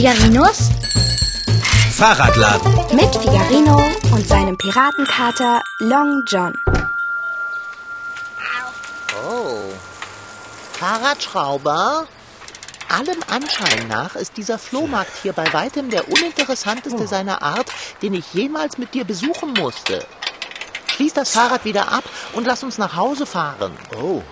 [0.00, 0.70] Figarinos
[1.92, 2.72] Fahrradladen.
[2.96, 6.56] mit Figarino und seinem Piratenkater Long John.
[10.72, 12.06] Fahrradschrauber?
[12.88, 17.66] Allem Anschein nach ist dieser Flohmarkt hier bei weitem der uninteressanteste seiner Art,
[18.00, 20.06] den ich jemals mit dir besuchen musste.
[20.94, 23.76] Schließ das Fahrrad wieder ab und lass uns nach Hause fahren.
[24.02, 24.22] Oh.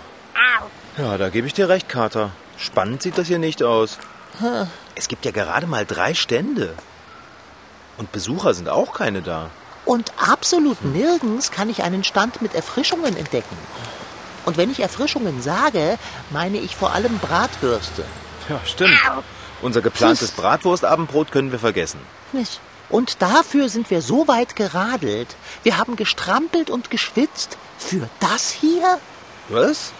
[0.97, 2.31] Ja, da gebe ich dir recht, Kater.
[2.57, 3.99] Spannend sieht das hier nicht aus.
[4.99, 6.75] Es gibt ja gerade mal drei Stände.
[7.99, 9.51] Und Besucher sind auch keine da.
[9.85, 13.57] Und absolut nirgends kann ich einen Stand mit Erfrischungen entdecken.
[14.45, 15.99] Und wenn ich Erfrischungen sage,
[16.31, 18.05] meine ich vor allem Bratwürste.
[18.49, 18.99] Ja, stimmt.
[19.63, 22.01] Unser geplantes Bratwurstabendbrot können wir vergessen.
[22.91, 25.37] Und dafür sind wir so weit geradelt.
[25.63, 27.57] Wir haben gestrampelt und geschwitzt.
[27.79, 28.99] Für das hier?
[29.49, 29.93] Was?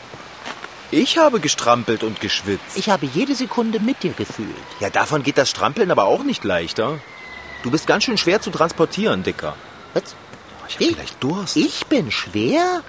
[0.91, 2.77] Ich habe gestrampelt und geschwitzt.
[2.77, 4.49] Ich habe jede Sekunde mit dir gefühlt.
[4.81, 6.99] ja, davon geht das Strampeln aber auch nicht leichter.
[7.63, 9.55] Du bist ganz schön schwer zu transportieren, Dicker.
[9.95, 10.15] Was?
[10.69, 11.57] Ich habe vielleicht Durst.
[11.57, 12.83] Ich bin schwer?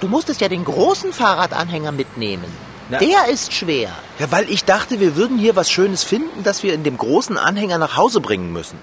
[0.00, 2.44] Du musstest ja den großen Fahrradanhänger mitnehmen.
[2.90, 3.90] Na- Der ist schwer.
[4.18, 7.38] Ja, weil ich dachte, wir würden hier was Schönes finden, das wir in dem großen
[7.38, 8.78] Anhänger nach Hause bringen müssen.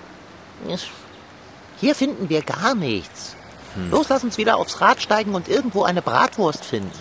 [1.79, 3.35] Hier finden wir gar nichts.
[3.89, 6.91] Los, lass uns wieder aufs Rad steigen und irgendwo eine Bratwurst finden.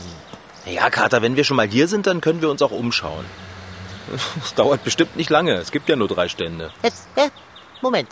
[0.71, 3.25] Ja, Kater, wenn wir schon mal hier sind, dann können wir uns auch umschauen.
[4.43, 5.55] Es dauert bestimmt nicht lange.
[5.55, 6.71] Es gibt ja nur drei Stände.
[6.83, 7.29] Jetzt, äh,
[7.81, 8.09] Moment.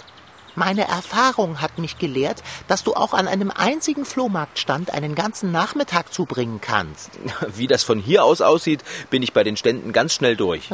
[0.55, 6.13] Meine Erfahrung hat mich gelehrt, dass du auch an einem einzigen Flohmarktstand einen ganzen Nachmittag
[6.13, 7.11] zubringen kannst.
[7.55, 10.69] Wie das von hier aus aussieht, bin ich bei den Ständen ganz schnell durch.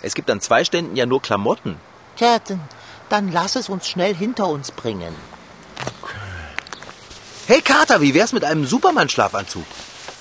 [0.00, 1.76] Es gibt an zwei Ständen ja nur Klamotten.
[2.16, 2.60] Tja, dann,
[3.08, 5.14] dann lass es uns schnell hinter uns bringen.
[7.46, 9.66] Hey Kater, wie wär's mit einem Superman-Schlafanzug?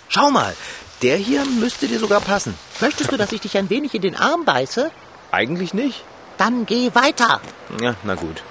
[0.10, 0.54] Schau mal,
[1.02, 2.58] der hier müsste dir sogar passen.
[2.80, 4.92] Möchtest du, dass ich dich ein wenig in den Arm beiße?
[5.32, 6.04] Eigentlich nicht.
[6.38, 7.42] Dann geh weiter.
[7.82, 8.44] Ja, na gut.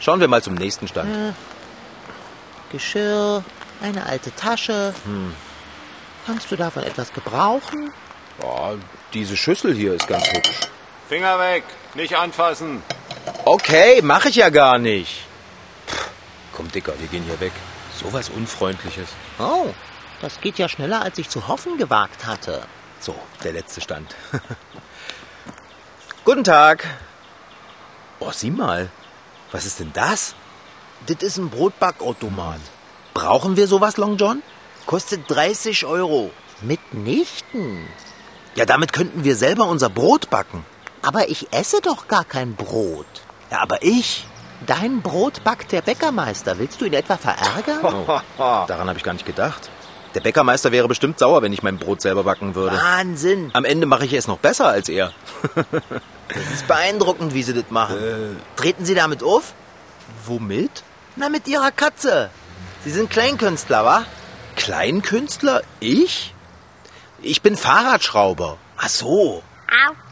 [0.00, 1.34] Schauen wir mal zum nächsten Stand.
[2.70, 3.44] Geschirr,
[3.82, 4.94] eine alte Tasche.
[6.26, 7.92] Kannst du davon etwas gebrauchen?
[8.42, 8.74] Oh,
[9.12, 10.60] diese Schüssel hier ist ganz hübsch.
[11.08, 11.64] Finger weg,
[11.94, 12.82] nicht anfassen.
[13.44, 15.20] Okay, mach ich ja gar nicht.
[15.86, 16.10] Pff,
[16.52, 17.52] komm, Dicker, wir gehen hier weg.
[18.02, 19.08] Sowas Unfreundliches.
[19.38, 19.66] Oh,
[20.20, 22.62] das geht ja schneller, als ich zu hoffen gewagt hatte.
[23.00, 24.14] So, der letzte Stand.
[26.24, 26.86] Guten Tag.
[28.18, 28.90] Oh, sieh mal.
[29.52, 30.34] Was ist denn das?
[31.06, 32.60] Das ist ein Brotbackautomat.
[33.12, 34.42] Brauchen wir sowas, Long John?
[34.86, 36.30] Kostet 30 Euro.
[36.62, 37.86] Mitnichten.
[38.54, 40.64] Ja, damit könnten wir selber unser Brot backen.
[41.02, 43.06] Aber ich esse doch gar kein Brot.
[43.50, 44.26] Ja, aber ich.
[44.66, 46.58] Dein Brot backt der Bäckermeister.
[46.58, 48.06] Willst du ihn etwa verärgern?
[48.38, 49.70] Daran habe ich gar nicht gedacht.
[50.14, 52.76] Der Bäckermeister wäre bestimmt sauer, wenn ich mein Brot selber backen würde.
[52.76, 53.50] Wahnsinn.
[53.52, 55.12] Am Ende mache ich es noch besser als er.
[56.26, 57.96] Das ist beeindruckend, wie Sie das machen.
[58.56, 59.52] Treten Sie damit auf?
[60.24, 60.82] Womit?
[61.16, 62.30] Na, mit Ihrer Katze.
[62.82, 64.06] Sie sind Kleinkünstler, wa?
[64.56, 65.60] Kleinkünstler?
[65.80, 66.34] Ich?
[67.20, 68.56] Ich bin Fahrradschrauber.
[68.78, 69.42] Ach so.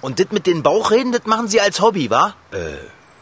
[0.02, 2.34] Und das mit den Bauchreden, das machen Sie als Hobby, wa?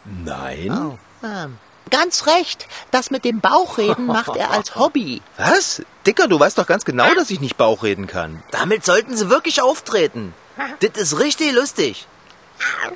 [0.05, 0.97] Nein.
[1.23, 1.57] Ähm,
[1.91, 2.67] ganz recht.
[2.89, 5.21] Das mit dem Bauchreden macht er als Hobby.
[5.37, 5.83] Was?
[6.07, 8.41] Dicker, du weißt doch ganz genau, dass ich nicht Bauchreden kann.
[8.49, 10.33] Damit sollten Sie wirklich auftreten.
[10.79, 12.07] Das ist richtig lustig.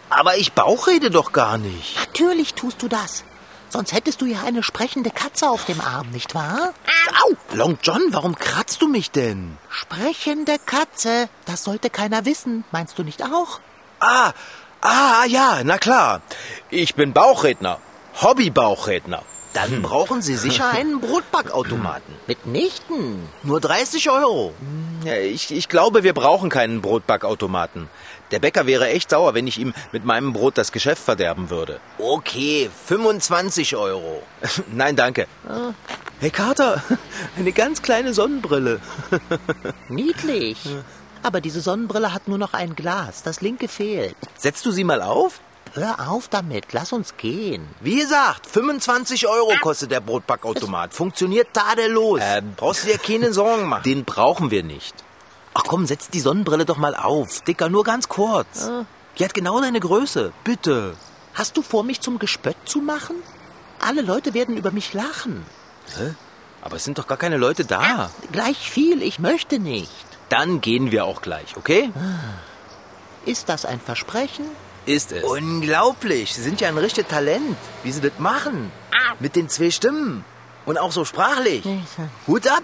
[0.09, 1.95] Aber ich bauchrede doch gar nicht.
[1.97, 3.23] Natürlich tust du das.
[3.69, 6.73] Sonst hättest du ja eine sprechende Katze auf dem Arm, nicht wahr?
[7.23, 7.33] Au!
[7.55, 9.57] Long John, warum kratzt du mich denn?
[9.69, 11.27] Sprechende Katze.
[11.45, 12.63] Das sollte keiner wissen.
[12.71, 13.59] Meinst du nicht auch?
[13.99, 14.31] Ah,
[14.81, 16.21] ah, ja, na klar.
[16.69, 17.79] Ich bin Bauchredner.
[18.21, 19.23] Hobbybauchredner.
[19.55, 22.13] Dann brauchen Sie sicher einen Brotbackautomaten.
[22.27, 23.19] Mitnichten.
[23.43, 24.53] Nur 30 Euro.
[25.05, 27.89] Ja, ich, ich glaube, wir brauchen keinen Brotbackautomaten.
[28.31, 31.79] Der Bäcker wäre echt sauer, wenn ich ihm mit meinem Brot das Geschäft verderben würde.
[31.99, 34.23] Okay, 25 Euro.
[34.73, 35.27] Nein, danke.
[36.19, 36.83] Hey Kater,
[37.37, 38.81] eine ganz kleine Sonnenbrille.
[39.89, 40.57] Niedlich.
[41.23, 43.23] Aber diese Sonnenbrille hat nur noch ein Glas.
[43.23, 44.15] Das linke fehlt.
[44.37, 45.39] Setzt du sie mal auf?
[45.75, 46.71] Hör auf damit.
[46.71, 47.67] Lass uns gehen.
[47.81, 50.93] Wie gesagt, 25 Euro kostet der Brotbackautomat.
[50.93, 52.21] Funktioniert tadellos.
[52.23, 53.83] Ähm, Brauchst du dir keine Sorgen machen.
[53.83, 54.95] Den brauchen wir nicht.
[55.53, 57.41] Ach komm, setz die Sonnenbrille doch mal auf.
[57.41, 58.69] Dicker, nur ganz kurz.
[59.19, 60.31] Die hat genau deine Größe.
[60.45, 60.95] Bitte.
[61.33, 63.17] Hast du vor, mich zum Gespött zu machen?
[63.81, 65.45] Alle Leute werden über mich lachen.
[66.61, 68.09] Aber es sind doch gar keine Leute da.
[68.31, 69.01] Gleich viel.
[69.01, 69.91] Ich möchte nicht.
[70.29, 71.91] Dann gehen wir auch gleich, okay?
[73.25, 74.45] Ist das ein Versprechen?
[74.85, 75.23] Ist es.
[75.23, 76.33] Unglaublich.
[76.33, 78.71] Sie sind ja ein richtiges Talent, wie Sie das machen.
[79.19, 80.23] Mit den zwei Stimmen.
[80.65, 81.63] Und auch so sprachlich.
[82.27, 82.63] Hut ab.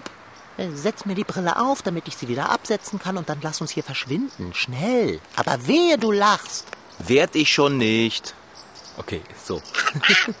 [0.58, 3.60] Äh, Setz mir die Brille auf, damit ich sie wieder absetzen kann und dann lass
[3.60, 4.52] uns hier verschwinden.
[4.54, 5.20] Schnell.
[5.36, 6.66] Aber wehe, du lachst.
[6.98, 8.34] Werd ich schon nicht.
[8.98, 9.62] Okay, so.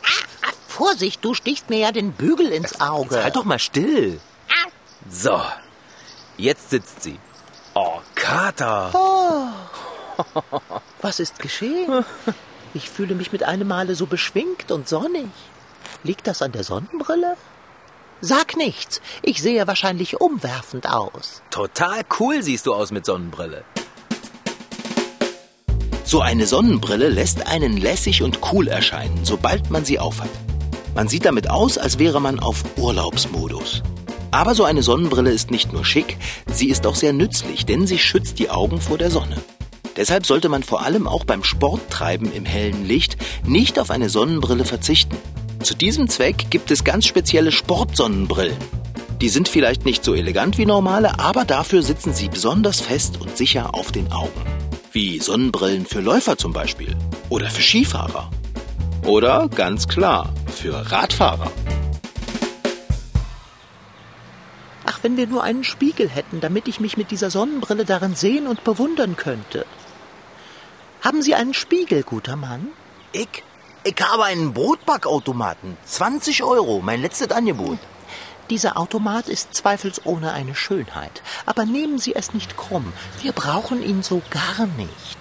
[0.68, 3.22] Vorsicht, du stichst mir ja den Bügel ins Auge.
[3.22, 4.20] Halt doch mal still.
[5.08, 5.40] So.
[6.36, 7.18] Jetzt sitzt sie.
[7.74, 8.90] Oh, Kater.
[11.00, 12.04] Was ist geschehen?
[12.74, 15.28] Ich fühle mich mit einem Male so beschwingt und sonnig.
[16.04, 17.36] Liegt das an der Sonnenbrille?
[18.22, 19.02] Sag nichts.
[19.22, 21.42] Ich sehe wahrscheinlich umwerfend aus.
[21.50, 23.64] Total cool siehst du aus mit Sonnenbrille.
[26.04, 30.30] So eine Sonnenbrille lässt einen lässig und cool erscheinen, sobald man sie aufhat.
[30.94, 33.82] Man sieht damit aus, als wäre man auf Urlaubsmodus.
[34.30, 36.16] Aber so eine Sonnenbrille ist nicht nur schick,
[36.52, 39.36] sie ist auch sehr nützlich, denn sie schützt die Augen vor der Sonne.
[39.96, 43.16] Deshalb sollte man vor allem auch beim Sporttreiben im hellen Licht
[43.46, 45.16] nicht auf eine Sonnenbrille verzichten.
[45.62, 48.56] Zu diesem Zweck gibt es ganz spezielle Sportsonnenbrillen.
[49.20, 53.36] Die sind vielleicht nicht so elegant wie normale, aber dafür sitzen sie besonders fest und
[53.36, 54.40] sicher auf den Augen.
[54.90, 56.96] Wie Sonnenbrillen für Läufer zum Beispiel.
[57.28, 58.30] Oder für Skifahrer.
[59.04, 61.52] Oder ganz klar für Radfahrer.
[64.84, 68.46] Ach, wenn wir nur einen Spiegel hätten, damit ich mich mit dieser Sonnenbrille darin sehen
[68.46, 69.66] und bewundern könnte.
[71.02, 72.68] Haben Sie einen Spiegel, guter Mann?
[73.10, 73.42] Ich?
[73.82, 75.76] Ich habe einen Brotbackautomaten.
[75.84, 77.78] 20 Euro, mein letztes Angebot.
[78.50, 81.22] Dieser Automat ist zweifelsohne eine Schönheit.
[81.44, 82.92] Aber nehmen Sie es nicht krumm.
[83.20, 85.18] Wir brauchen ihn so gar nicht.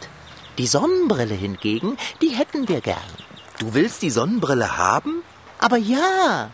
[0.59, 2.97] Die Sonnenbrille hingegen, die hätten wir gern.
[3.57, 5.23] Du willst die Sonnenbrille haben?
[5.57, 6.51] Aber ja,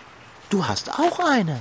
[0.50, 1.60] du hast auch eine.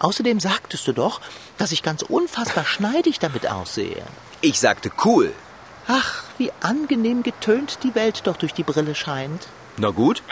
[0.00, 1.20] Außerdem sagtest du doch,
[1.58, 4.02] dass ich ganz unfassbar schneidig damit aussehe.
[4.40, 5.32] Ich sagte cool.
[5.88, 9.48] Ach, wie angenehm getönt die Welt doch durch die Brille scheint.
[9.78, 10.22] Na gut.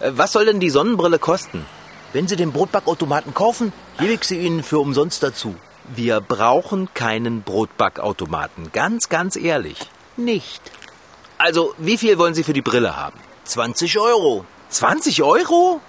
[0.00, 1.64] Äh, Was soll denn die Sonnenbrille kosten?
[2.12, 5.54] Wenn Sie den Brotbackautomaten kaufen, gebe ich sie Ihnen für umsonst dazu.
[5.88, 8.72] Wir brauchen keinen Brotbackautomaten.
[8.72, 9.78] Ganz, ganz ehrlich.
[10.16, 10.60] Nicht.
[11.38, 13.18] Also, wie viel wollen Sie für die Brille haben?
[13.44, 14.44] 20 Euro.
[14.68, 15.80] 20 Euro?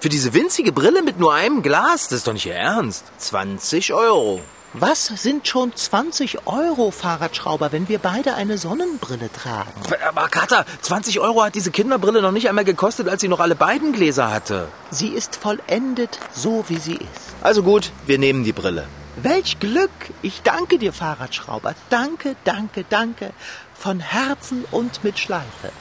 [0.00, 2.08] Für diese winzige Brille mit nur einem Glas?
[2.08, 3.04] Das ist doch nicht Ihr Ernst.
[3.18, 4.40] 20 Euro.
[4.78, 9.72] Was sind schon 20 Euro, Fahrradschrauber, wenn wir beide eine Sonnenbrille tragen?
[10.06, 13.54] Aber Kater, 20 Euro hat diese Kinderbrille noch nicht einmal gekostet, als sie noch alle
[13.54, 14.68] beiden Gläser hatte.
[14.90, 17.34] Sie ist vollendet, so wie sie ist.
[17.40, 18.86] Also gut, wir nehmen die Brille.
[19.16, 19.90] Welch Glück!
[20.20, 21.74] Ich danke dir, Fahrradschrauber.
[21.88, 23.30] Danke, danke, danke.
[23.72, 25.72] Von Herzen und mit Schleife.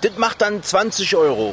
[0.00, 1.52] Das macht dann 20 Euro.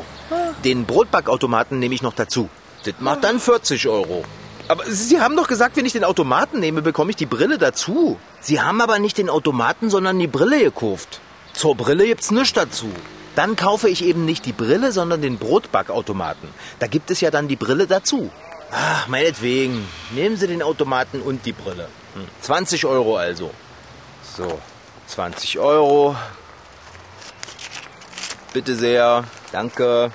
[0.63, 2.48] Den Brotbackautomaten nehme ich noch dazu.
[2.86, 4.24] Das macht dann 40 Euro.
[4.68, 8.18] Aber Sie haben doch gesagt, wenn ich den Automaten nehme, bekomme ich die Brille dazu.
[8.39, 11.19] Sie haben aber nicht den Automaten, sondern die Brille gekauft.
[11.54, 12.89] Zur Brille gibt's nichts dazu.
[13.36, 16.50] Dann kaufe ich eben nicht die Brille, sondern den Brotbackautomaten.
[16.80, 18.31] Da gibt es ja dann die Brille dazu.
[18.71, 19.88] Ach, meinetwegen.
[20.12, 21.88] Nehmen Sie den Automaten und die Brille.
[22.13, 23.51] Hm, 20 Euro also.
[24.36, 24.60] So,
[25.07, 26.15] 20 Euro.
[28.54, 29.25] Bitte sehr.
[29.51, 30.12] Danke.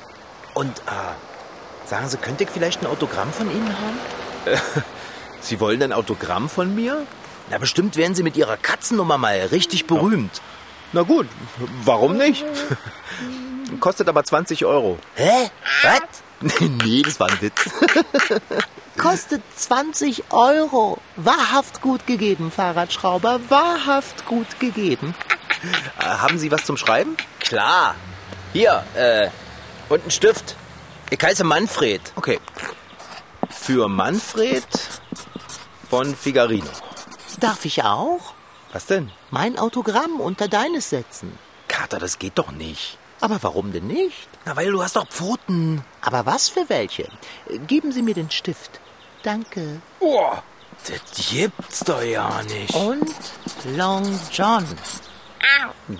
[0.55, 1.15] Und, ah,
[1.87, 3.99] sagen Sie, könnte ich vielleicht ein Autogramm von Ihnen haben?
[5.41, 7.07] Sie wollen ein Autogramm von mir?
[7.51, 10.41] Na, bestimmt werden Sie mit Ihrer Katzennummer mal richtig berühmt.
[10.93, 11.27] Na gut,
[11.85, 12.45] warum nicht?
[13.81, 14.99] Kostet aber 20 Euro.
[15.15, 15.51] Hä?
[15.83, 16.61] Was?
[16.85, 17.71] nee, das war ein Witz.
[18.97, 20.99] Kostet 20 Euro.
[21.17, 23.41] Wahrhaft gut gegeben, Fahrradschrauber.
[23.49, 25.15] Wahrhaft gut gegeben.
[26.01, 27.17] Äh, Haben Sie was zum Schreiben?
[27.41, 27.95] Klar.
[28.53, 29.29] Hier, äh,
[29.89, 30.57] und ein Stift.
[31.11, 32.01] Ich heiße Manfred.
[32.17, 32.41] Okay.
[33.51, 34.67] Für Manfred
[35.91, 36.71] von Figarino.
[37.41, 38.35] Darf ich auch?
[38.73, 39.11] Was denn?
[39.31, 41.39] Mein Autogramm unter deines setzen.
[41.69, 42.99] Kater, das geht doch nicht.
[43.21, 44.29] Aber warum denn nicht?
[44.45, 45.85] Na, weil du hast doch Pfoten.
[46.01, 47.09] Aber was für welche?
[47.67, 48.81] Geben Sie mir den Stift.
[49.23, 49.81] Danke.
[50.01, 50.33] Oh,
[50.87, 52.75] das gibt's doch ja nicht.
[52.75, 53.13] Und
[53.77, 54.65] Long John.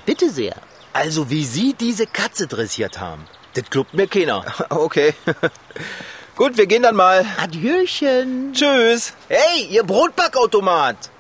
[0.07, 0.57] Bitte sehr.
[0.93, 3.25] Also, wie Sie diese Katze dressiert haben,
[3.55, 4.45] das glaubt mir keiner.
[4.71, 5.15] Okay.
[6.39, 7.27] Gut, wir gehen dann mal.
[7.37, 8.53] Adieuchen.
[8.53, 9.13] Tschüss.
[9.29, 11.11] Hey, Ihr Brotbackautomat!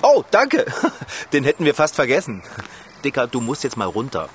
[0.00, 0.64] Oh, danke.
[1.32, 2.44] Den hätten wir fast vergessen.
[3.02, 4.28] Dicker, du musst jetzt mal runter.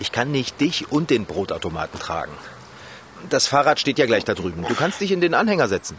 [0.00, 2.32] Ich kann nicht dich und den Brotautomaten tragen.
[3.28, 4.64] Das Fahrrad steht ja gleich da drüben.
[4.66, 5.98] Du kannst dich in den Anhänger setzen.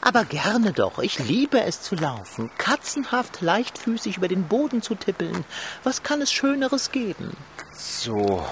[0.00, 1.00] Aber gerne doch.
[1.00, 2.48] Ich liebe es zu laufen.
[2.58, 5.44] Katzenhaft leichtfüßig über den Boden zu tippeln.
[5.82, 7.36] Was kann es Schöneres geben?
[7.74, 8.46] So.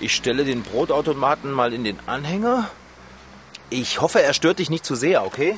[0.00, 2.70] Ich stelle den Brotautomaten mal in den Anhänger.
[3.70, 5.56] Ich hoffe, er stört dich nicht zu sehr, okay?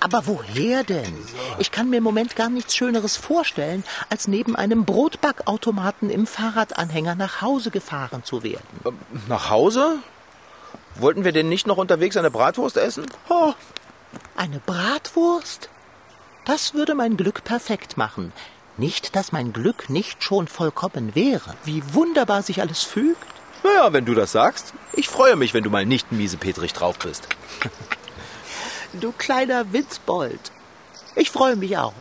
[0.00, 1.14] Aber woher denn?
[1.58, 7.14] Ich kann mir im Moment gar nichts Schöneres vorstellen, als neben einem Brotbackautomaten im Fahrradanhänger
[7.14, 8.62] nach Hause gefahren zu werden.
[9.28, 9.98] Nach Hause?
[10.96, 13.06] Wollten wir denn nicht noch unterwegs eine Bratwurst essen?
[13.28, 13.52] Oh,
[14.36, 15.68] Eine Bratwurst?
[16.44, 18.32] Das würde mein Glück perfekt machen.
[18.76, 21.54] Nicht, dass mein Glück nicht schon vollkommen wäre.
[21.64, 23.18] Wie wunderbar sich alles fügt.
[23.66, 24.74] Naja, wenn du das sagst.
[24.92, 27.28] Ich freue mich, wenn du mal nicht miesepetrig drauf bist.
[28.92, 30.40] Du kleiner Witzbold.
[31.16, 31.92] Ich freue mich auch.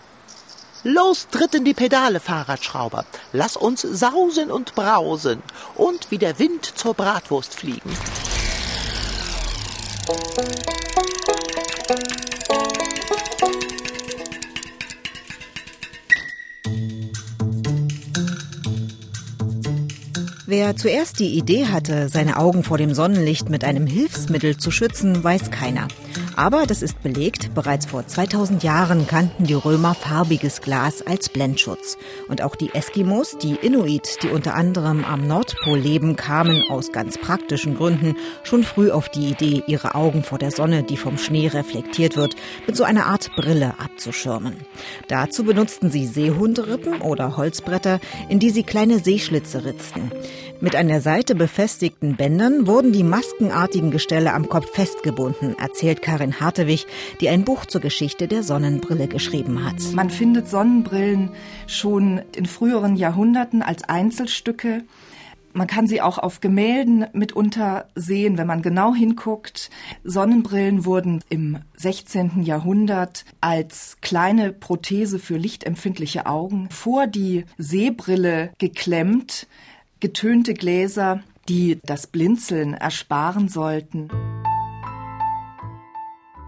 [0.84, 3.04] Los, tritt in die Pedale, Fahrradschrauber.
[3.34, 5.44] Lass uns sausen und brausen
[5.74, 7.92] und wie der Wind zur Bratwurst fliegen.
[20.66, 25.24] Wer zuerst die Idee hatte, seine Augen vor dem Sonnenlicht mit einem Hilfsmittel zu schützen,
[25.24, 25.88] weiß keiner.
[26.36, 31.98] Aber das ist belegt, bereits vor 2000 Jahren kannten die Römer farbiges Glas als Blendschutz.
[32.28, 37.20] Und auch die Eskimos, die Inuit, die unter anderem am Nordpol leben, kamen aus ganz
[37.20, 41.48] praktischen Gründen schon früh auf die Idee, ihre Augen vor der Sonne, die vom Schnee
[41.48, 44.56] reflektiert wird, mit so einer Art Brille abzuschirmen.
[45.08, 50.12] Dazu benutzten sie Seehunderippen oder Holzbretter, in die sie kleine Seeschlitze ritzten.
[50.62, 56.40] Mit an der Seite befestigten Bändern wurden die maskenartigen Gestelle am Kopf festgebunden, erzählt Karin
[56.40, 56.88] Hartewig,
[57.20, 59.76] die ein Buch zur Geschichte der Sonnenbrille geschrieben hat.
[59.94, 61.32] Man findet Sonnenbrillen
[61.68, 64.84] schon in früheren Jahrhunderten als Einzelstücke.
[65.52, 69.70] Man kann sie auch auf Gemälden mitunter sehen, wenn man genau hinguckt.
[70.06, 72.44] Sonnenbrillen wurden im 16.
[72.44, 79.48] Jahrhundert als kleine Prothese für lichtempfindliche Augen vor die Sehbrille geklemmt
[80.00, 84.10] getönte Gläser, die das Blinzeln ersparen sollten.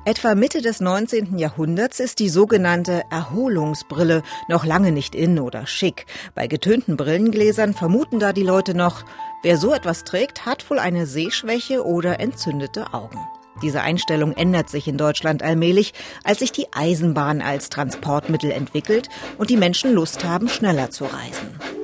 [0.05, 1.37] Etwa Mitte des 19.
[1.37, 6.05] Jahrhunderts ist die sogenannte Erholungsbrille noch lange nicht in oder schick.
[6.33, 9.03] Bei getönten Brillengläsern vermuten da die Leute noch,
[9.43, 13.19] wer so etwas trägt, hat wohl eine Sehschwäche oder entzündete Augen.
[13.61, 19.49] Diese Einstellung ändert sich in Deutschland allmählich, als sich die Eisenbahn als Transportmittel entwickelt und
[19.49, 21.76] die Menschen Lust haben, schneller zu reisen.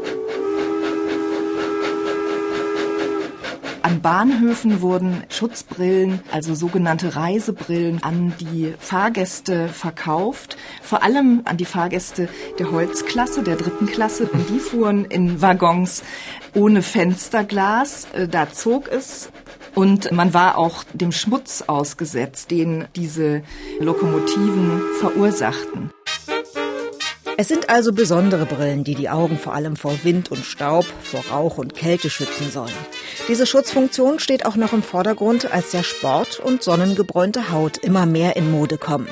[4.03, 10.57] Bahnhöfen wurden Schutzbrillen, also sogenannte Reisebrillen, an die Fahrgäste verkauft.
[10.83, 12.29] Vor allem an die Fahrgäste
[12.59, 14.29] der Holzklasse, der dritten Klasse.
[14.49, 16.03] Die fuhren in Waggons
[16.53, 18.07] ohne Fensterglas.
[18.13, 19.31] Äh, da zog es
[19.73, 23.41] und man war auch dem Schmutz ausgesetzt, den diese
[23.79, 25.91] Lokomotiven verursachten.
[27.43, 31.25] Es sind also besondere Brillen, die die Augen vor allem vor Wind und Staub, vor
[31.29, 32.71] Rauch und Kälte schützen sollen.
[33.27, 38.37] Diese Schutzfunktion steht auch noch im Vordergrund, als der Sport und sonnengebräunte Haut immer mehr
[38.37, 39.09] in Mode kommen.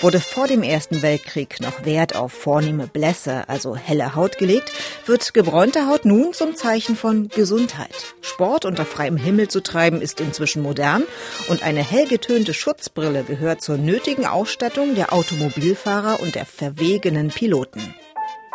[0.00, 4.70] Wurde vor dem Ersten Weltkrieg noch Wert auf vornehme Blässe, also helle Haut gelegt,
[5.06, 8.14] wird gebräunte Haut nun zum Zeichen von Gesundheit.
[8.20, 11.04] Sport unter freiem Himmel zu treiben ist inzwischen modern
[11.48, 17.94] und eine hell getönte Schutzbrille gehört zur nötigen Ausstattung der Automobilfahrer und der verwegenen Piloten.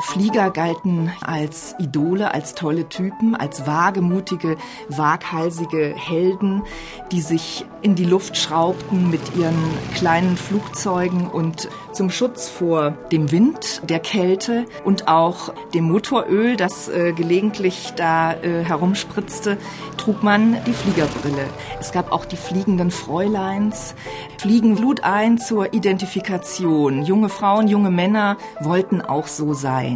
[0.01, 6.63] Flieger galten als Idole, als tolle Typen, als wagemutige, waghalsige Helden,
[7.11, 9.57] die sich in die Luft schraubten mit ihren
[9.95, 16.87] kleinen Flugzeugen und zum Schutz vor dem Wind, der Kälte und auch dem Motoröl, das
[16.87, 19.57] äh, gelegentlich da äh, herumspritzte,
[19.97, 21.45] trug man die Fliegerbrille.
[21.79, 23.95] Es gab auch die fliegenden Fräuleins,
[24.37, 27.03] fliegen Blut ein zur Identifikation.
[27.03, 29.88] Junge Frauen, junge Männer wollten auch so sein.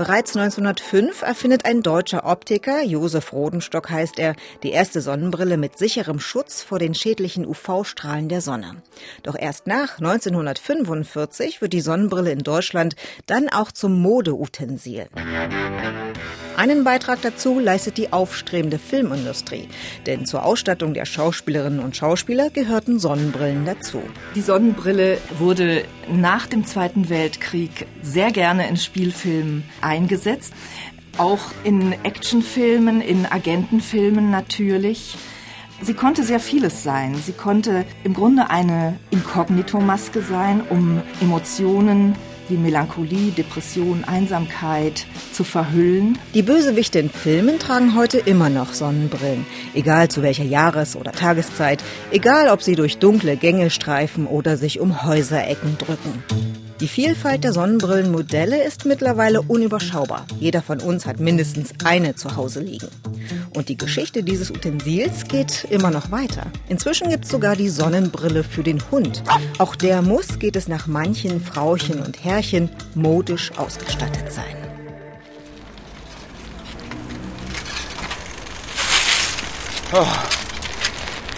[0.00, 6.20] Bereits 1905 erfindet ein deutscher Optiker, Josef Rodenstock heißt er, die erste Sonnenbrille mit sicherem
[6.20, 8.82] Schutz vor den schädlichen UV-Strahlen der Sonne.
[9.22, 12.96] Doch erst nach 1945 wird die Sonnenbrille in Deutschland
[13.26, 15.06] dann auch zum Modeutensil.
[16.56, 19.68] Einen Beitrag dazu leistet die aufstrebende Filmindustrie,
[20.06, 24.02] denn zur Ausstattung der Schauspielerinnen und Schauspieler gehörten Sonnenbrillen dazu.
[24.34, 30.52] Die Sonnenbrille wurde nach dem Zweiten Weltkrieg sehr gerne in Spielfilmen eingesetzt,
[31.16, 35.16] auch in Actionfilmen, in Agentenfilmen natürlich.
[35.82, 37.14] Sie konnte sehr vieles sein.
[37.14, 42.16] Sie konnte im Grunde eine Inkognito-Maske sein, um Emotionen
[42.50, 46.18] wie Melancholie, Depression, Einsamkeit zu verhüllen.
[46.34, 51.82] Die Bösewichte in Filmen tragen heute immer noch Sonnenbrillen, egal zu welcher Jahres- oder Tageszeit,
[52.10, 56.69] egal ob sie durch dunkle Gänge streifen oder sich um Häuserecken drücken.
[56.80, 60.26] Die Vielfalt der Sonnenbrillenmodelle ist mittlerweile unüberschaubar.
[60.38, 62.88] Jeder von uns hat mindestens eine zu Hause liegen.
[63.54, 66.46] Und die Geschichte dieses Utensils geht immer noch weiter.
[66.70, 69.22] Inzwischen gibt es sogar die Sonnenbrille für den Hund.
[69.58, 74.56] Auch der muss, geht es nach manchen Frauchen und Herrchen, modisch ausgestattet sein.
[79.92, 80.06] Oh.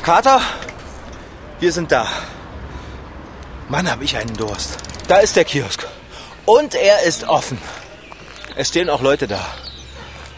[0.05, 0.41] Kater,
[1.59, 2.07] wir sind da.
[3.73, 4.77] Mann, hab ich einen Durst.
[5.09, 5.89] Da ist der Kiosk.
[6.45, 7.57] Und er ist offen.
[8.55, 9.43] Es stehen auch Leute da.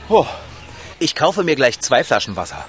[0.08, 0.24] Oh,
[1.00, 2.64] ich kaufe mir gleich zwei Flaschen Wasser.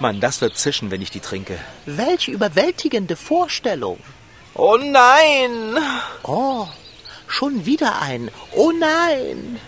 [0.00, 1.56] Mann, das wird zischen, wenn ich die trinke.
[1.84, 4.00] Welch überwältigende Vorstellung.
[4.54, 5.78] Oh nein!
[6.24, 6.66] Oh,
[7.28, 8.32] schon wieder ein.
[8.56, 9.60] Oh nein!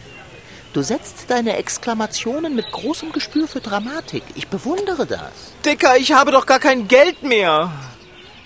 [0.73, 4.25] Du setzt deine Exklamationen mit großem Gespür für Dramatik.
[4.35, 5.31] Ich bewundere das.
[5.65, 7.71] Dicker, ich habe doch gar kein Geld mehr.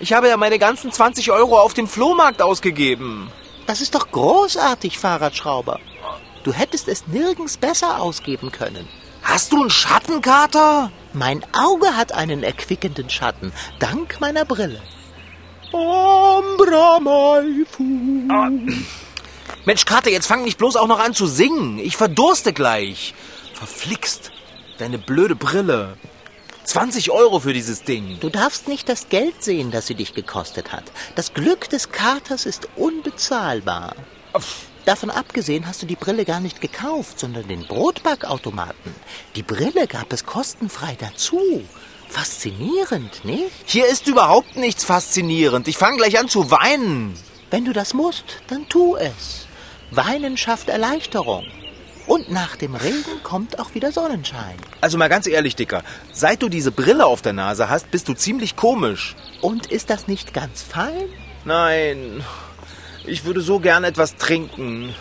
[0.03, 3.31] Ich habe ja meine ganzen 20 Euro auf dem Flohmarkt ausgegeben.
[3.67, 5.79] Das ist doch großartig, Fahrradschrauber.
[6.43, 8.85] Du hättest es nirgends besser ausgeben können.
[9.21, 10.91] Hast du einen Schattenkater?
[11.13, 14.81] Mein Auge hat einen erquickenden Schatten, dank meiner Brille.
[15.71, 17.83] Ambra mai fu.
[19.63, 21.79] Mensch, Kater, jetzt fang nicht bloß auch noch an zu singen.
[21.79, 23.13] Ich verdurste gleich.
[23.53, 24.31] Verflixt.
[24.79, 25.95] Deine blöde Brille.
[26.65, 28.17] 20 Euro für dieses Ding.
[28.19, 30.85] Du darfst nicht das Geld sehen, das sie dich gekostet hat.
[31.15, 33.95] Das Glück des Katers ist unbezahlbar.
[34.85, 38.93] Davon abgesehen hast du die Brille gar nicht gekauft, sondern den Brotbackautomaten.
[39.35, 41.63] Die Brille gab es kostenfrei dazu.
[42.09, 43.51] Faszinierend, nicht?
[43.65, 45.67] Hier ist überhaupt nichts faszinierend.
[45.67, 47.17] Ich fange gleich an zu weinen.
[47.49, 49.47] Wenn du das musst, dann tu es.
[49.91, 51.45] Weinen schafft Erleichterung.
[52.05, 54.55] Und nach dem Regen kommt auch wieder Sonnenschein.
[54.81, 58.13] Also mal ganz ehrlich, Dicker, seit du diese Brille auf der Nase hast, bist du
[58.13, 59.15] ziemlich komisch.
[59.41, 61.05] Und ist das nicht ganz fein?
[61.45, 62.23] Nein,
[63.05, 64.93] ich würde so gern etwas trinken.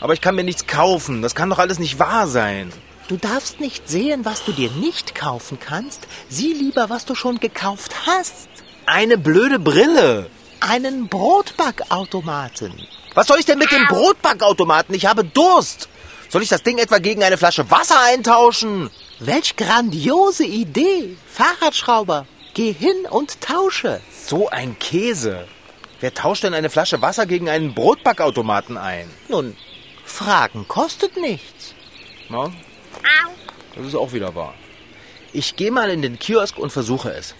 [0.00, 1.22] Aber ich kann mir nichts kaufen.
[1.22, 2.72] Das kann doch alles nicht wahr sein.
[3.08, 6.06] Du darfst nicht sehen, was du dir nicht kaufen kannst.
[6.28, 8.48] Sieh lieber, was du schon gekauft hast.
[8.86, 10.30] Eine blöde Brille.
[10.60, 12.74] Einen Brotbackautomaten.
[13.14, 14.94] Was soll ich denn mit dem Brotbackautomaten?
[14.94, 15.88] Ich habe Durst.
[16.30, 18.90] Soll ich das Ding etwa gegen eine Flasche Wasser eintauschen?
[19.18, 21.16] Welch grandiose Idee.
[21.26, 24.00] Fahrradschrauber, geh hin und tausche.
[24.26, 25.48] So ein Käse.
[26.00, 29.10] Wer tauscht denn eine Flasche Wasser gegen einen Brotbackautomaten ein?
[29.28, 29.56] Nun,
[30.04, 31.74] Fragen kostet nichts.
[32.28, 32.52] Na,
[33.74, 34.54] das ist auch wieder wahr.
[35.32, 37.34] Ich gehe mal in den Kiosk und versuche es.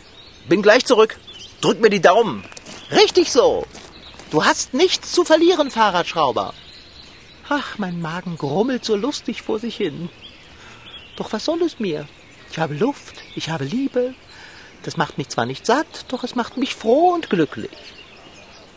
[0.49, 1.19] Bin gleich zurück.
[1.61, 2.45] Drück mir die Daumen.
[2.91, 3.67] Richtig so.
[4.31, 6.55] Du hast nichts zu verlieren, Fahrradschrauber.
[7.49, 10.11] Ach, mein Magen grummelt so lustig vor sich hin.
[11.17, 12.07] Doch was soll es mir?
[12.51, 14.15] Ich habe Luft, ich habe Liebe.
[14.83, 17.71] Das macht mich zwar nicht satt, doch es macht mich froh und glücklich.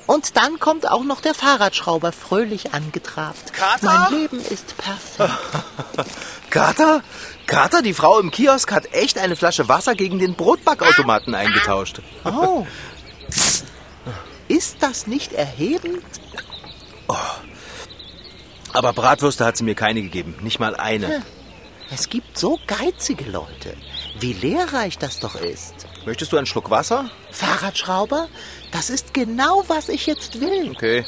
[0.08, 3.54] Und dann kommt auch noch der Fahrradschrauber fröhlich angetrabt.
[3.54, 3.86] Kater?
[4.10, 5.32] Mein Leben ist perfekt.
[6.50, 7.04] Kater?
[7.46, 12.02] Kater, die Frau im Kiosk hat echt eine Flasche Wasser gegen den Brotbackautomaten eingetauscht.
[12.26, 12.66] Oh.
[14.48, 16.04] Ist das nicht erhebend?
[18.74, 20.36] Aber Bratwürste hat sie mir keine gegeben.
[20.42, 21.24] Nicht mal eine.
[21.92, 23.76] Es gibt so geizige Leute.
[24.20, 25.88] Wie lehrreich das doch ist.
[26.06, 27.10] Möchtest du einen Schluck Wasser?
[27.32, 28.30] Fahrradschrauber,
[28.72, 30.72] das ist genau, was ich jetzt will.
[30.72, 31.06] Okay.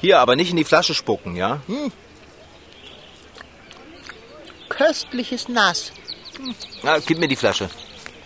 [0.00, 1.60] Hier, aber nicht in die Flasche spucken, ja?
[4.68, 5.92] Köstliches Nass.
[6.82, 7.70] Na, gib mir die Flasche.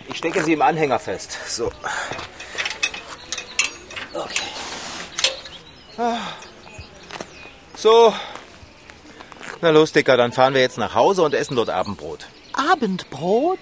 [0.09, 1.39] Ich stecke sie im Anhänger fest.
[1.49, 1.71] So.
[4.15, 4.43] Okay.
[5.99, 6.19] Ah.
[7.77, 8.15] So.
[9.63, 12.27] Na los, Dicker, dann fahren wir jetzt nach Hause und essen dort Abendbrot.
[12.53, 13.59] Abendbrot?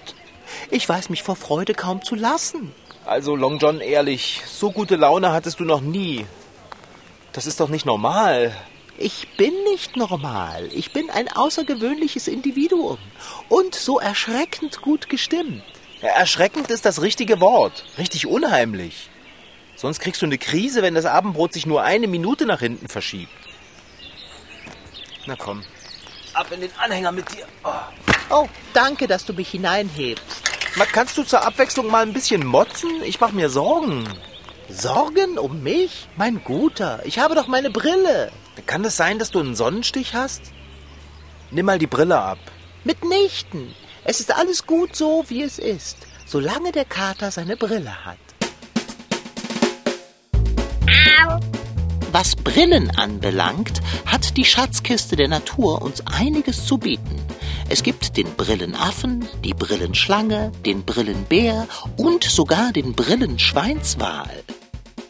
[0.69, 2.73] Ich weiß mich vor Freude kaum zu lassen.
[3.05, 6.25] Also, Long John, ehrlich, so gute Laune hattest du noch nie.
[7.31, 8.55] Das ist doch nicht normal.
[8.97, 10.69] Ich bin nicht normal.
[10.73, 12.97] Ich bin ein außergewöhnliches Individuum.
[13.49, 15.63] Und so erschreckend gut gestimmt.
[16.01, 17.85] Erschreckend ist das richtige Wort.
[17.97, 19.09] Richtig unheimlich.
[19.75, 23.31] Sonst kriegst du eine Krise, wenn das Abendbrot sich nur eine Minute nach hinten verschiebt.
[25.25, 25.63] Na komm.
[26.35, 27.45] Ab in den Anhänger mit dir.
[27.63, 27.71] Oh.
[28.29, 30.43] Oh, danke, dass du mich hineinhebst.
[30.91, 33.01] Kannst du zur Abwechslung mal ein bisschen motzen?
[33.03, 34.05] Ich mach mir Sorgen.
[34.69, 36.09] Sorgen um mich?
[36.17, 38.31] Mein Guter, ich habe doch meine Brille.
[38.65, 40.41] Kann es sein, dass du einen Sonnenstich hast?
[41.51, 42.39] Nimm mal die Brille ab.
[42.83, 43.73] Mitnichten.
[44.03, 48.17] Es ist alles gut so, wie es ist, solange der Kater seine Brille hat.
[52.17, 57.19] Was Brillen anbelangt, hat die Schatzkiste der Natur uns einiges zu bieten.
[57.67, 64.29] Es gibt den Brillenaffen, die Brillenschlange, den Brillenbär und sogar den Brillenschweinswal.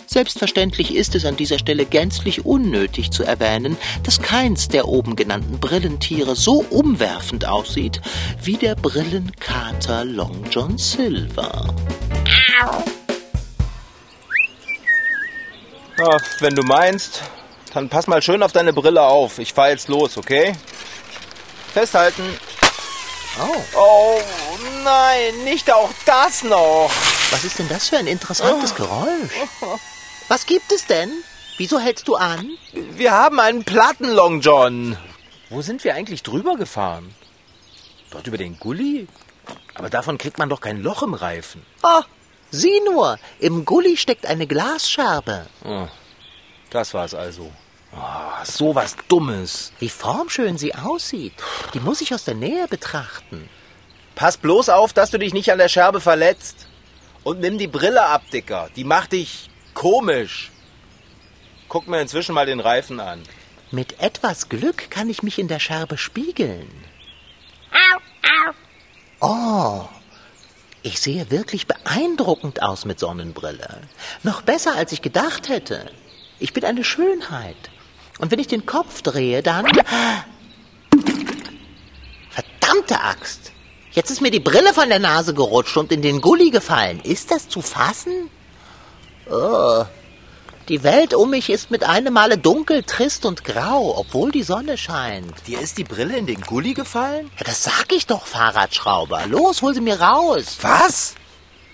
[0.07, 5.59] Selbstverständlich ist es an dieser Stelle gänzlich unnötig zu erwähnen, dass keins der oben genannten
[5.59, 8.01] Brillentiere so umwerfend aussieht
[8.41, 11.71] wie der Brillenkater Long John Silver.
[15.97, 17.21] Ja, wenn du meinst,
[17.73, 19.39] dann pass mal schön auf deine Brille auf.
[19.39, 20.53] Ich fahr jetzt los, okay?
[21.73, 22.23] Festhalten.
[23.41, 24.21] Oh, Oh
[24.83, 26.89] nein, nicht auch das noch.
[27.31, 29.29] was ist denn das für ein interessantes Geräusch?
[30.27, 31.11] Was gibt es denn?
[31.57, 32.49] Wieso hältst du an?
[32.73, 34.97] Wir haben einen Platten, Long John.
[35.49, 37.13] Wo sind wir eigentlich drüber gefahren?
[38.11, 39.07] Dort über den Gully?
[39.75, 41.65] Aber davon kriegt man doch kein Loch im Reifen.
[41.83, 42.01] Oh,
[42.51, 45.47] sieh nur, im Gully steckt eine Glasscherbe.
[45.63, 45.87] Oh,
[46.69, 47.51] das war's also.
[47.95, 49.71] Oh, so was Dummes.
[49.79, 51.33] Wie formschön sie aussieht.
[51.73, 53.49] Die muss ich aus der Nähe betrachten.
[54.15, 56.67] Pass bloß auf, dass du dich nicht an der Scherbe verletzt.
[57.23, 58.69] Und nimm die Brille ab, Dicker.
[58.75, 60.51] Die macht dich komisch.
[61.69, 63.23] Guck mir inzwischen mal den Reifen an.
[63.71, 66.69] Mit etwas Glück kann ich mich in der Scherbe spiegeln.
[69.19, 69.87] Oh,
[70.85, 73.81] ich sehe wirklich beeindruckend aus mit Sonnenbrille.
[74.21, 75.89] Noch besser, als ich gedacht hätte.
[76.37, 77.55] Ich bin eine Schönheit.
[78.19, 79.65] Und wenn ich den Kopf drehe, dann...
[82.29, 83.51] Verdammte Axt!
[83.93, 86.99] Jetzt ist mir die Brille von der Nase gerutscht und in den Gully gefallen.
[86.99, 88.29] Ist das zu fassen?
[89.27, 89.85] Oh,
[90.67, 94.77] die Welt um mich ist mit einem Male dunkel, trist und grau, obwohl die Sonne
[94.77, 95.47] scheint.
[95.47, 97.29] Dir ist die Brille in den Gully gefallen?
[97.37, 99.27] Ja, das sag ich doch, Fahrradschrauber.
[99.27, 100.57] Los, hol sie mir raus.
[100.61, 101.15] Was?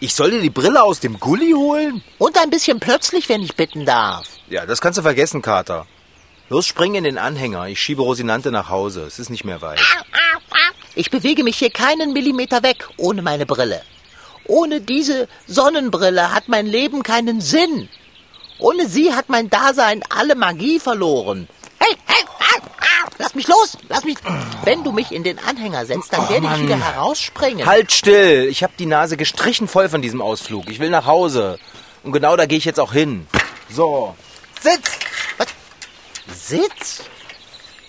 [0.02, 2.04] Ich soll dir die Brille aus dem Gully holen?
[2.18, 4.26] Und ein bisschen plötzlich, wenn ich bitten darf.
[4.50, 5.86] Ja, das kannst du vergessen, Kater.
[6.50, 7.68] Los, spring in den Anhänger.
[7.68, 9.04] Ich schiebe Rosinante nach Hause.
[9.04, 9.80] Es ist nicht mehr weit.
[10.96, 13.82] Ich bewege mich hier keinen Millimeter weg ohne meine Brille.
[14.46, 17.88] Ohne diese Sonnenbrille hat mein Leben keinen Sinn.
[18.62, 21.48] Ohne sie hat mein Dasein alle Magie verloren.
[21.80, 24.18] Hey, hey, ah, ah, lass mich los, lass mich.
[24.64, 26.62] Wenn du mich in den Anhänger setzt, dann Oh, werde ich Mann.
[26.64, 27.66] wieder herausspringen.
[27.66, 28.48] Halt still!
[28.50, 30.70] Ich hab die Nase gestrichen voll von diesem Ausflug.
[30.70, 31.58] Ich will nach Hause.
[32.04, 33.26] Und genau da gehe ich jetzt auch hin.
[33.70, 34.16] So.
[34.62, 34.92] Sitz!
[35.38, 35.48] Was?
[36.36, 37.04] Sitz?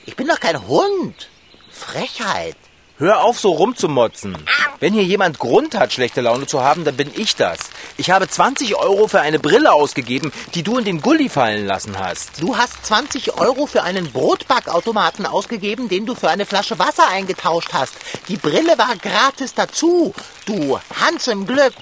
[0.07, 1.29] Ich bin doch kein Hund.
[1.71, 2.57] Frechheit.
[2.99, 4.39] Hör auf, so rumzumotzen.
[4.81, 7.59] Wenn hier jemand Grund hat, schlechte Laune zu haben, dann bin ich das.
[7.97, 11.99] Ich habe 20 Euro für eine Brille ausgegeben, die du in den Gully fallen lassen
[11.99, 12.41] hast.
[12.41, 17.73] Du hast 20 Euro für einen Brotbackautomaten ausgegeben, den du für eine Flasche Wasser eingetauscht
[17.73, 17.95] hast.
[18.29, 20.15] Die Brille war gratis dazu.
[20.47, 21.75] Du Hans im Glück.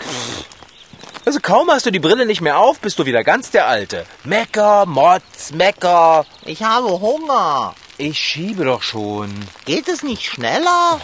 [1.24, 4.06] Also kaum hast du die Brille nicht mehr auf, bist du wieder ganz der Alte.
[4.24, 6.24] Mecker, Motz, Mecker.
[6.44, 7.74] Ich habe Hunger.
[7.98, 9.30] Ich schiebe doch schon.
[9.66, 10.98] Geht es nicht schneller?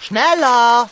[0.00, 0.88] Schneller!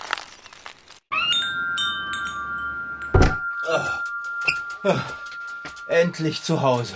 [5.89, 6.95] Endlich zu Hause.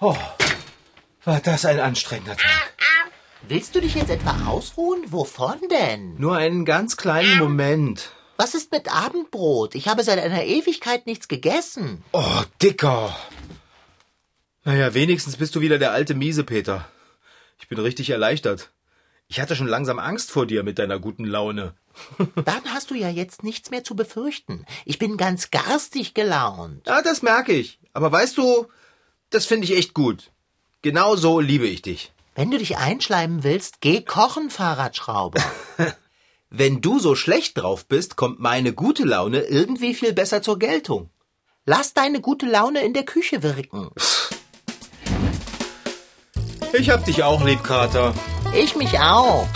[0.00, 0.16] Oh,
[1.24, 2.72] war das ein anstrengender Tag.
[3.42, 5.04] Willst du dich jetzt etwa ausruhen?
[5.12, 6.16] Wovon denn?
[6.16, 8.12] Nur einen ganz kleinen Moment.
[8.36, 9.74] Was ist mit Abendbrot?
[9.74, 12.04] Ich habe seit einer Ewigkeit nichts gegessen.
[12.12, 13.16] Oh, Dicker.
[14.64, 16.88] Naja, wenigstens bist du wieder der alte Miesepeter.
[17.58, 18.70] Ich bin richtig erleichtert.
[19.26, 21.74] Ich hatte schon langsam Angst vor dir mit deiner guten Laune.
[22.44, 24.64] Dann hast du ja jetzt nichts mehr zu befürchten.
[24.84, 26.86] Ich bin ganz garstig gelaunt.
[26.86, 27.78] Ja, das merke ich.
[27.92, 28.66] Aber weißt du,
[29.30, 30.30] das finde ich echt gut.
[30.82, 32.12] Genau so liebe ich dich.
[32.34, 35.42] Wenn du dich einschleimen willst, geh kochen, Fahrradschrauber.
[36.50, 41.10] Wenn du so schlecht drauf bist, kommt meine gute Laune irgendwie viel besser zur Geltung.
[41.66, 43.90] Lass deine gute Laune in der Küche wirken.
[46.72, 48.14] Ich hab dich auch lieb, Kater.
[48.54, 49.46] Ich mich auch.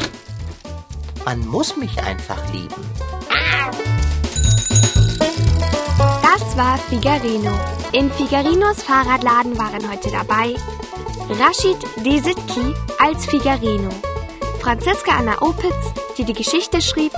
[1.25, 2.75] Man muss mich einfach lieben.
[6.23, 7.53] Das war Figarino.
[7.93, 10.55] In Figarinos Fahrradladen waren heute dabei
[11.29, 13.91] Rashid Desitki als Figarino,
[14.61, 17.13] Franziska Anna Opitz, die die Geschichte schrieb,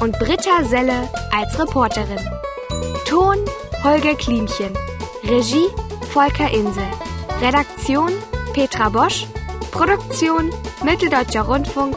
[0.00, 2.18] und Britta Selle als Reporterin.
[3.06, 3.36] Ton
[3.84, 4.72] Holger Klimchen,
[5.24, 5.68] Regie
[6.12, 6.86] Volker Insel,
[7.40, 8.10] Redaktion
[8.54, 9.26] Petra Bosch,
[9.70, 10.50] Produktion
[10.82, 11.96] Mitteldeutscher Rundfunk